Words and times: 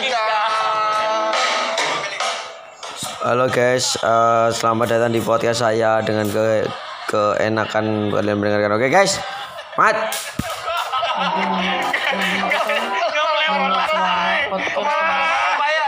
kita. 0.00 0.24
Halo 3.26 3.48
guys, 3.50 3.96
eh, 3.98 4.48
selamat 4.54 4.86
datang 4.92 5.12
di 5.16 5.18
podcast 5.24 5.64
saya 5.64 5.98
dengan 6.04 6.28
ke 6.30 6.68
keenakan 7.10 8.12
kalian 8.12 8.36
mendengarkan. 8.38 8.76
Oke 8.76 8.92
guys, 8.92 9.18
mat. 9.80 9.96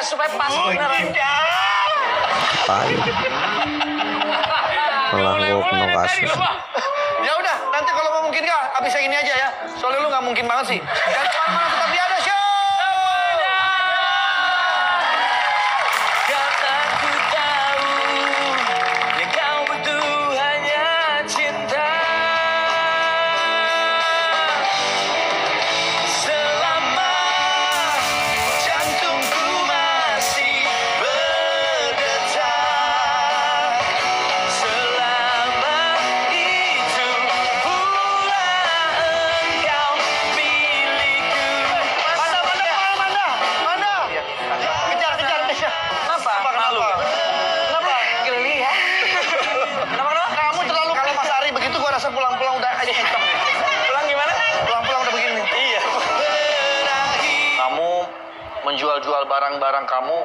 Supaya 0.08 0.32
pas. 0.40 0.52
Malah 5.08 5.34
gua 5.36 5.60
kena 5.68 5.86
kasus. 6.00 6.32
Ya 7.18 7.32
udah, 7.36 7.56
nanti 7.76 7.90
kalau 7.92 8.10
mau 8.12 8.22
mungkin 8.24 8.42
kah, 8.44 8.62
abis 8.80 8.92
ini 9.04 9.14
aja 9.14 9.34
ya. 9.36 9.48
Soalnya 9.76 10.00
lu 10.00 10.08
nggak 10.08 10.24
mungkin 10.24 10.44
banget 10.48 10.66
sih. 10.76 10.80
Dan 10.80 11.24
ke 11.28 11.36
mana-mana 11.44 11.66
tetap 11.76 11.90
menjual-jual 58.64 59.22
barang-barang 59.26 59.84
kamu 59.86 60.18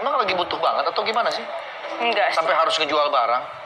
emang 0.00 0.14
lagi 0.20 0.32
butuh 0.36 0.58
banget 0.58 0.84
atau 0.88 1.02
gimana 1.02 1.28
sih? 1.32 1.44
Enggak, 2.00 2.32
Sampai 2.32 2.54
harus 2.54 2.74
ngejual 2.78 3.10
barang? 3.12 3.60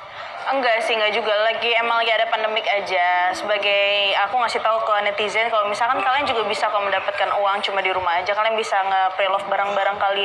enggak 0.44 0.84
sih, 0.84 0.92
enggak 0.92 1.16
juga. 1.16 1.32
Lagi 1.40 1.72
emang 1.72 2.04
lagi 2.04 2.12
ada 2.12 2.28
pandemik 2.28 2.68
aja. 2.68 3.32
Sebagai 3.32 4.12
aku 4.28 4.36
ngasih 4.36 4.60
tahu 4.60 4.76
ke 4.84 4.94
netizen 5.08 5.48
kalau 5.48 5.64
misalkan 5.72 6.04
kalian 6.04 6.28
juga 6.28 6.44
bisa 6.44 6.68
kok 6.68 6.84
mendapatkan 6.84 7.32
uang 7.32 7.64
cuma 7.64 7.80
di 7.80 7.88
rumah 7.88 8.20
aja. 8.20 8.36
Kalian 8.36 8.52
bisa 8.52 8.76
nge-pre-love 8.84 9.48
barang-barang 9.48 9.96
kalian 9.96 10.20